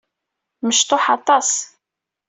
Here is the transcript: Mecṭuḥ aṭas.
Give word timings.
Mecṭuḥ 0.67 1.03
aṭas. 1.15 1.49